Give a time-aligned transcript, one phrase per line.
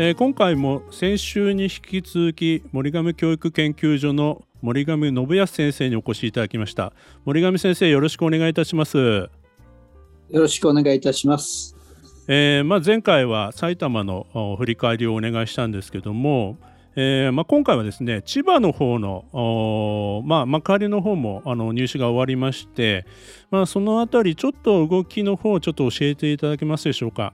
[0.00, 6.92] えー、今回も先週に引き続き森上教育研究所の森上信康先生にお越しいただきました。
[7.24, 8.96] 森上先生よろしくお願いいたします。
[8.96, 9.28] よ
[10.30, 11.74] ろしくお願いいたします。
[12.28, 14.28] えーまあ、前回は埼玉の
[14.60, 16.58] 振り返りをお願いしたんですけども、
[16.94, 23.04] えーまあ、今回はですね千葉の方の、まあ、幕張の方もあの入試が終わりまして、
[23.50, 27.32] まあ、そのあたりちょっと動きの方ちょっと教えていただけますでしょうか。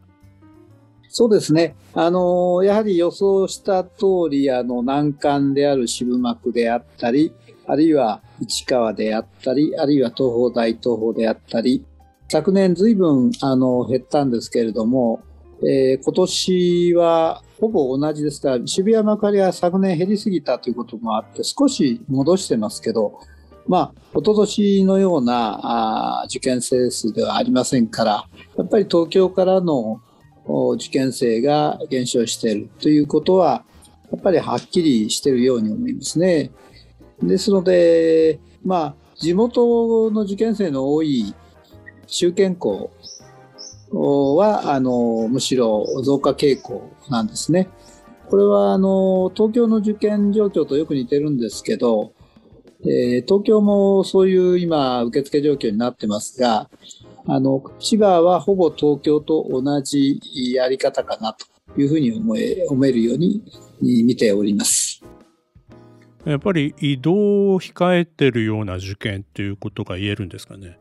[1.08, 1.76] そうですね。
[1.94, 7.32] あのやはり予想した通り、あの、難関である渋幕であったり、
[7.66, 11.84] あるいは市川であったり、あるいは東邦大東邦であったり、
[12.28, 15.22] 昨年ずいぶんあの減ったんですけれども、
[15.62, 23.20] えー、今年はほぼ同じですから、渋谷幕張は昨年減りすぎたということもあって、少し戻してますけど、
[23.66, 30.02] まあ、一昨年のようなあ受験生数ではありませんから、やっぱり東京からの
[30.46, 33.64] 受験生が減少しているということは、
[34.12, 36.50] やっぱりはっきりしているように思いますね。
[37.22, 41.34] ですので、まあ、地元の受験生の多い
[42.06, 42.90] 中堅校
[43.90, 47.68] はあのむしろ増加傾向なんですね。
[48.28, 52.12] これはあの東京の受験状況とよく似てるんですけど、
[52.82, 56.68] えー、東京もそういう今受付状況になってますが、
[57.26, 60.20] あの千葉はほぼ東京と同じ
[60.54, 61.46] やり方かなと
[61.80, 63.42] いうふうに思え思えるように
[63.80, 65.02] 見ております。
[66.24, 70.78] やっぱり移動を控えてるような受験っていうことが言えるんですかね？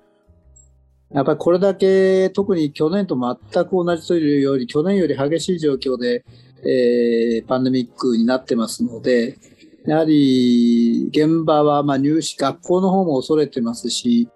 [1.13, 6.25] やっぱりこれだけ特に去年と全く同じというより去年より激しい状況で、
[6.65, 9.37] えー、パンデミックになってますので
[9.85, 14.29] やはり現場はまあ入試学校の方も恐れてますし、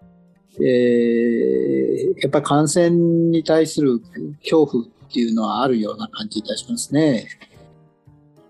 [0.60, 4.02] えー、やっぱり感染に対する
[4.42, 7.28] 恐怖っていうのはあるような感じいたしますね。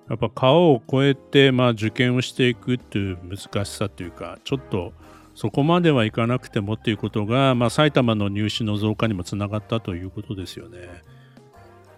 [0.10, 4.94] やっぱ川を越えて、まあ、受験をしていくっていう難しさというかちょっと
[5.36, 10.80] そこまではいかなくてもっていうことが、まあ、埼玉の入試の増加にもつながったということですよね。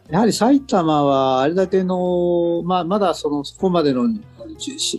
[0.09, 4.09] やはり埼玉はあれだけの、まあ、まだそのそこまでの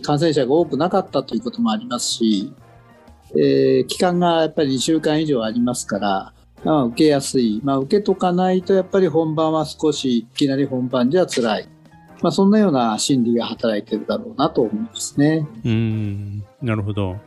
[0.03, 2.53] 感染者が多くなかったということもありますし、
[3.35, 6.33] えー、期間がやっぱり2週間以上ありますから、
[6.63, 11.69] まあ、受けやすい、まあ、受けとかないとやっぱり本番は少しいきなり本番じゃ辛い、
[12.21, 15.47] まあ、そんなような心理が働いてるだろうなと思いますね。
[15.65, 17.17] うんなるほど。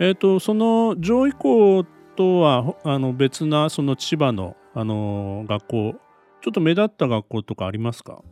[0.00, 5.94] えっ、ー、と、その上位校とはあの別なその千葉の、あの学校、
[6.40, 8.22] ちょっと目立った学校とかありますか？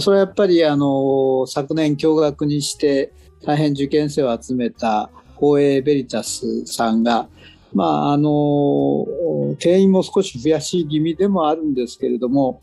[0.00, 3.12] それはやっぱりあの昨年共学にして
[3.44, 7.28] 大変受験生を集めた宝永ベリタスさんが、
[7.72, 9.06] まあ、あの
[9.58, 12.62] 定員も少し増やし気味でもあるんですけれども、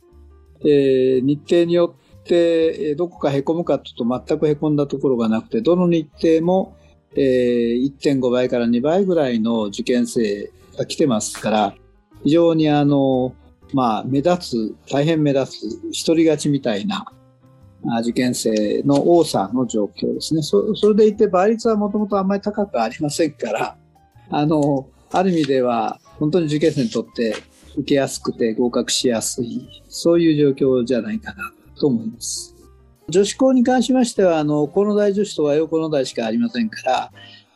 [0.61, 6.77] えー、日程によってどこかへこむかというと全くへこんだところがなくてどの日程も
[7.15, 11.75] えー、1.5倍から2倍ぐらいの受験生が来てますから、
[12.23, 13.35] 非常にあの、
[13.73, 17.11] まあ、目立つ、大変目立つ、一人勝ちみたいな
[18.01, 20.41] 受験生の多さの状況ですね。
[20.41, 23.75] そそれでいて倍率はもともとあんまり高くありませんから、
[24.29, 27.35] あの、ある意味では本当に受験生にとって
[27.75, 32.55] 受けやすくて合格しやすい、そういう状況じゃないかなと思います。
[33.09, 37.11] 女子校に関しましては、あの河野大女子と和洋河野大しかありませんから、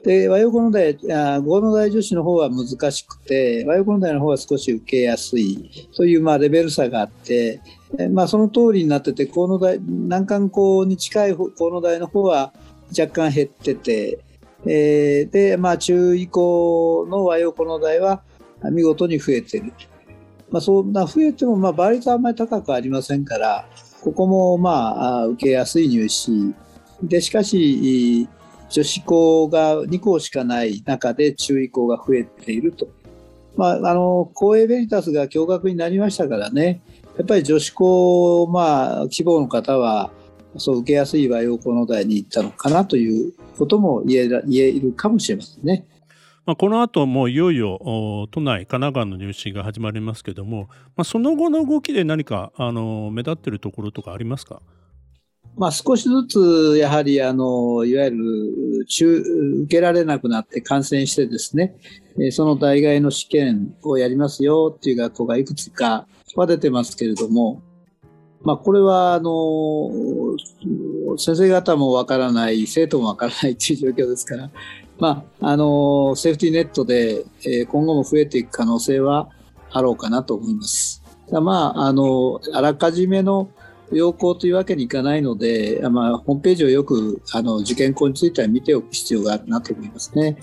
[0.05, 7.59] で和洋河野大、河野大女子の方は難しくて、和洋河野大の方は少し受けやすいというまあレベル差があって、
[8.11, 12.53] まあ、その通りになってて、河野大難関校に近い河野大の方は
[12.97, 14.19] 若干減ってて、
[14.67, 18.21] えー、で、まあ、中以降の和洋河野大は
[18.71, 19.73] 見事に増えてる。
[20.51, 23.67] まあ、そんな増えても、まあ、倍率はあんまり高くありませんから、
[24.03, 26.53] ここもまあ受けやすい入試
[27.01, 28.27] でしかし
[28.69, 32.87] 女子校が2校しかない中で中位校が増えていると、
[33.55, 36.81] まあ、あの公営ベリタスが共学になりましたからね。
[37.17, 40.11] やっぱり女子校、まあ、希望の方は
[40.57, 45.85] そう受けやすい和洋校の代に行ったのかなということも言え言えるかもしれませんね。
[46.45, 47.79] まあ、この後もいよいよ
[48.31, 54.61] 都内、神奈川の入試が始まりますけども、まあ、その後の動きで何かあの目立っているところとかありますか？
[55.57, 59.17] まあ、少しずつやはりあのいわゆる中
[59.63, 61.75] 受けられなくなって感染してですね、
[62.31, 67.61] その代替の試験をやりますよっていう学校がいくつかは出てますけれども、
[68.43, 69.89] まあ、これはあの
[71.17, 74.51] 先生方もわからない生徒もわからないという状況ですから、
[74.99, 77.25] まあ、あのセーフティーネットで
[77.65, 79.29] 今後も増えていく可能性は
[79.71, 81.01] あろうかなと思います。
[81.31, 83.49] まあ、あのあらかじめの
[83.91, 90.37] 要項というわけにいかないので、まあ、ホームページをよくあの受験校については見ておく必要があるなと思いますね。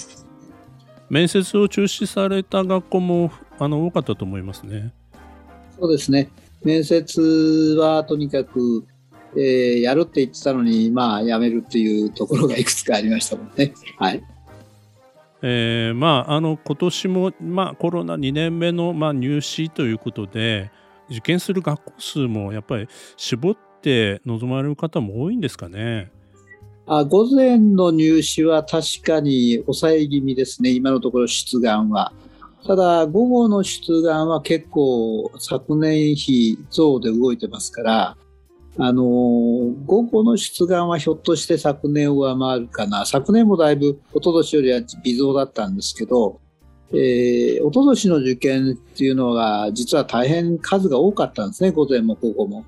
[1.10, 4.92] 面接を中止された学校もあの多かったと思いますね。
[5.78, 6.30] そうですね。
[6.64, 8.84] 面接はとにかく、
[9.36, 13.74] えー、やるって言ってたのに、まあ、やめるっていうところがいくつかありましたもんね。
[13.98, 14.22] はい。
[15.42, 20.70] えー、まあ、あの今年も、まあ、コロナ2年目の、まあ、入試ということで、
[21.12, 26.10] 受験する学校数もやっぱり絞って望まれる方も多いんですかね。
[26.86, 32.12] あ午前の入試は確かに抑え気味ですね、今のところ出願は。
[32.66, 38.16] ただ、午後の出願は結構昨年比増で動いてますから、
[38.78, 43.04] あの午後の出願はひょっとして昨年を上回るかな。
[43.06, 46.40] 昨年もだいぶ一昨年よりは微増だったんですけど、
[46.94, 52.64] えー、一昨年の受験っていうのが実は大変数が多かったんですね、午前も午後も。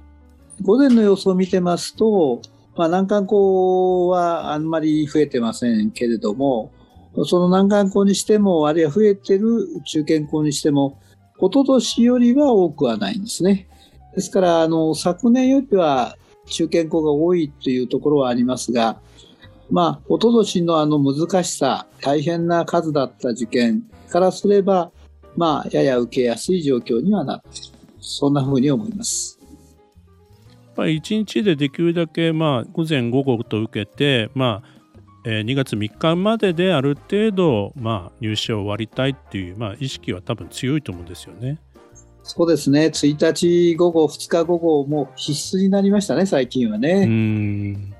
[0.62, 2.41] 午前の様子を見てますと、
[2.76, 6.73] まあ、難関校はあんまり増えてませんけれども、
[7.26, 10.99] その難関校にしても、あるいは増えてる中堅校にしても、
[11.38, 13.69] 一昨年よりは多くはないんですね。
[14.15, 16.17] ですから、あの、昨年よりは
[16.47, 18.99] 中堅校が多いというところはありますが、
[19.70, 24.90] まあ、一昨年のあの難しさ、大変な数だった受験からすれば、
[25.37, 27.75] まあ、やや受けやすい状況にはなっている。
[28.00, 29.38] そんなふうに思います。
[30.76, 34.75] まあ、1日でできるだけ、まあ、午前午後と受けて、まあ
[35.25, 41.58] えー、2月3日までである程度、まあ、入試を終わりたいっていう、まあ、意識は多分強いと思うんですよね。
[42.22, 47.05] そうですね、1日午後、2日午後、もう必須になりましたね、最近はね。
[47.06, 47.94] うん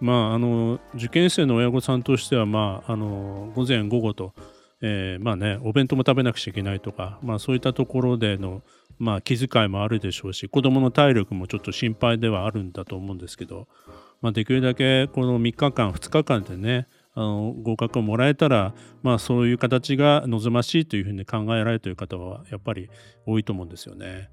[0.00, 4.32] まあ、あの受験生の親御さんとしては、まあ、あの午前午後と、
[4.80, 8.62] えー、まあね、お弁当も食べなくちゃいけないとか、まあ、そういったところでの、
[8.98, 13.66] まあ、気遣いもあるでしょうし子どもの体力もちょっと心配ではあるんだと思うんですけど、
[14.22, 22.88] まあ、できるだけこの3日間2日間でねあの合格をもらえたら、まあ、そういう形が望ましいというふうに考えられている方はやっぱり
[23.26, 24.30] 多いと思うんですよね。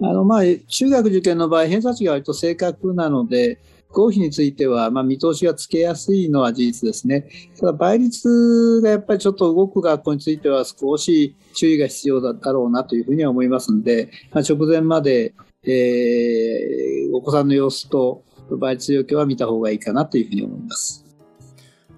[0.00, 3.58] あのまあ中学受験の場合偏差値が割と正確なので
[3.90, 7.28] 合否については、まあ、見通しがつけやすいのは事実ですね。
[7.58, 18.24] ただ、倍率がやっぱりちょっと動く学校については少し注意が必要だろうなというふうには思いますので、まあ、直前まで、えー、お子さんの様子と
[18.58, 21.04] 倍率状況は見た方がいいかなというふうに思います。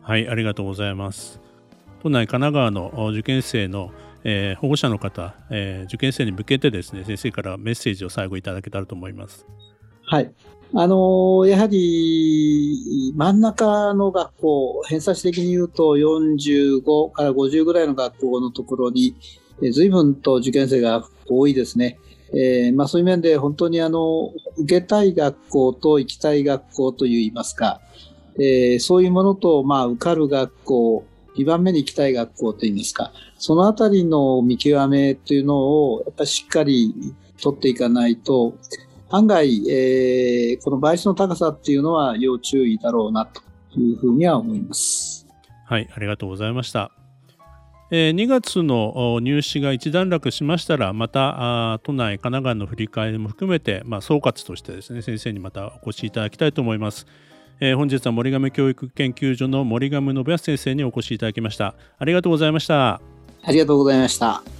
[0.02, 1.40] はい、ありがとうございます。
[2.02, 3.90] 都内神奈川の受験生の
[4.24, 9.46] えー、保護者の方、えー、受験生に向けてですね先生からメッセージを最後いただけたらと思います。
[10.10, 10.32] はい。
[10.74, 19.14] あのやはり真ん中の学校、偏差値的に言うと45から50ぐらいの学校のところに、
[19.72, 21.96] 随分と受験生が多いですね。
[22.32, 27.80] えー、まあ、そういう面で本当にあの受けたい学校と行きたい学校といいますか、
[28.36, 31.04] えー、そういうものと、まあ、受かる学校、
[31.36, 35.56] 2番目に行きたい学校といいますか、そのあたりの見極めというの
[35.92, 38.54] をやっぱりしっかり取っていかないと、
[39.10, 43.42] 案外、えー、この倍率の高さっていうのは要注意だろうなと
[43.78, 45.26] いうふうには思います。
[45.66, 46.92] はい、ありがとうございました。
[47.92, 57.06] えー、2月の入試が一段落しましたら、またあ都内、神奈川の振り返りも含めて、まあ、総括としてですね、先生にまたお越しいただきたいと思います。
[57.58, 61.74] えー、本日は森亀教育研究所の森亀信康先生にお越しいただきました。
[61.98, 63.00] ありがとうございました。
[63.42, 64.59] ありがとうございました。